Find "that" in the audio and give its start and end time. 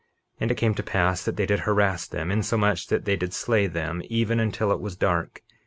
1.25-1.35, 2.87-3.05